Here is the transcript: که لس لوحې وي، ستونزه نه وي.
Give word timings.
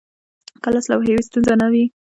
که 0.61 0.69
لس 0.73 0.85
لوحې 0.91 1.13
وي، 1.15 1.23
ستونزه 1.27 1.53
نه 1.61 1.67
وي. 1.71 1.85